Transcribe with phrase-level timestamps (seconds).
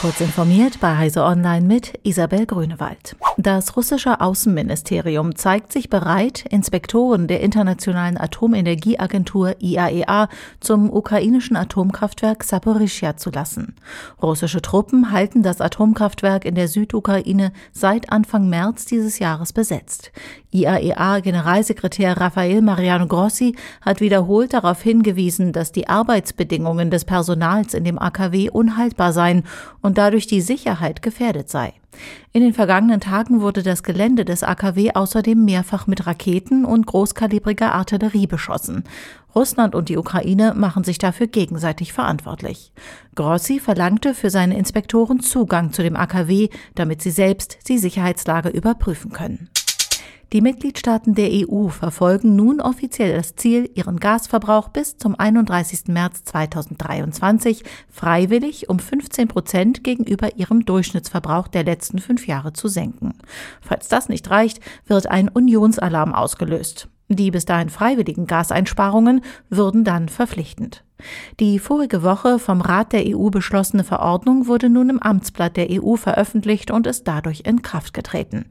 [0.00, 3.16] Kurz informiert bei Heise Online mit Isabel Grünewald.
[3.36, 10.26] Das russische Außenministerium zeigt sich bereit, Inspektoren der Internationalen Atomenergieagentur IAEA e
[10.60, 13.74] zum ukrainischen Atomkraftwerk Saporischia zu lassen.
[14.22, 20.12] Russische Truppen halten das Atomkraftwerk in der Südukraine seit Anfang März dieses Jahres besetzt.
[20.52, 27.98] IAEA-Generalsekretär Rafael Mariano Grossi hat wiederholt darauf hingewiesen, dass die Arbeitsbedingungen des Personals in dem
[27.98, 29.44] AKW unhaltbar seien
[29.88, 31.72] und dadurch die Sicherheit gefährdet sei.
[32.34, 37.72] In den vergangenen Tagen wurde das Gelände des AKW außerdem mehrfach mit Raketen und großkalibriger
[37.72, 38.84] Artillerie beschossen.
[39.34, 42.70] Russland und die Ukraine machen sich dafür gegenseitig verantwortlich.
[43.14, 49.10] Grossi verlangte für seine Inspektoren Zugang zu dem AKW, damit sie selbst die Sicherheitslage überprüfen
[49.10, 49.48] können.
[50.34, 55.88] Die Mitgliedstaaten der EU verfolgen nun offiziell das Ziel, ihren Gasverbrauch bis zum 31.
[55.88, 63.14] März 2023 freiwillig um 15 Prozent gegenüber ihrem Durchschnittsverbrauch der letzten fünf Jahre zu senken.
[63.62, 66.88] Falls das nicht reicht, wird ein Unionsalarm ausgelöst.
[67.08, 70.84] Die bis dahin freiwilligen Gaseinsparungen würden dann verpflichtend.
[71.40, 75.96] Die vorige Woche vom Rat der EU beschlossene Verordnung wurde nun im Amtsblatt der EU
[75.96, 78.44] veröffentlicht und ist dadurch in Kraft getreten.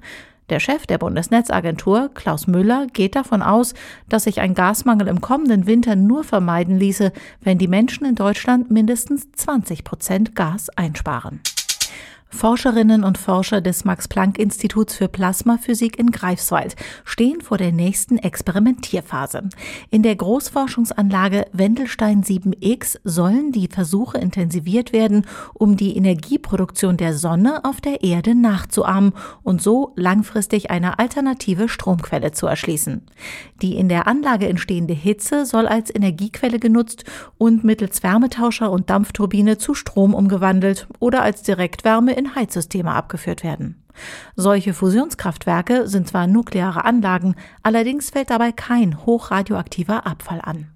[0.49, 3.73] Der Chef der Bundesnetzagentur, Klaus Müller, geht davon aus,
[4.07, 8.71] dass sich ein Gasmangel im kommenden Winter nur vermeiden ließe, wenn die Menschen in Deutschland
[8.71, 11.41] mindestens 20 Prozent Gas einsparen.
[12.29, 16.75] Forscherinnen und Forscher des Max-Planck-Instituts für Plasmaphysik in Greifswald
[17.05, 19.49] stehen vor der nächsten Experimentierphase.
[19.91, 27.63] In der Großforschungsanlage Wendelstein 7X sollen die Versuche intensiviert werden, um die Energieproduktion der Sonne
[27.63, 33.03] auf der Erde nachzuahmen und so langfristig eine alternative Stromquelle zu erschließen.
[33.61, 37.05] Die in der Anlage entstehende Hitze soll als Energiequelle genutzt
[37.37, 43.83] und mittels Wärmetauscher und Dampfturbine zu Strom umgewandelt oder als Direktwärme in Heizsysteme abgeführt werden.
[44.35, 50.67] Solche Fusionskraftwerke sind zwar nukleare Anlagen, allerdings fällt dabei kein hochradioaktiver Abfall an.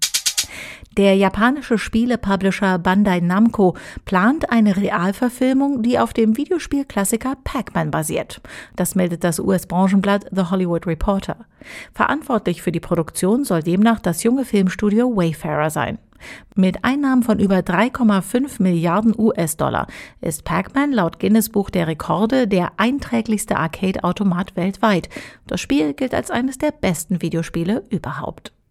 [0.96, 8.40] Der japanische Spielepublisher Bandai Namco plant eine Realverfilmung, die auf dem Videospielklassiker Pac-Man basiert.
[8.76, 11.36] Das meldet das US-Branchenblatt The Hollywood Reporter.
[11.94, 15.98] Verantwortlich für die Produktion soll demnach das junge Filmstudio Wayfarer sein.
[16.54, 19.86] Mit Einnahmen von über 3,5 Milliarden US-Dollar
[20.20, 25.08] ist Pac-Man laut Guinness Buch der Rekorde der einträglichste Arcade-Automat weltweit.
[25.46, 28.52] Das Spiel gilt als eines der besten Videospiele überhaupt.